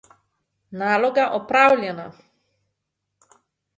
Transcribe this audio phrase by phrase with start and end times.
[0.83, 2.07] Naloga opravljena!